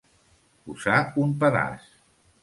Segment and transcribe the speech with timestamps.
[0.69, 1.85] Posar un pedaç.